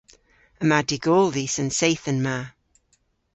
[0.63, 2.37] Yma dy'gol dhis an seythen ma.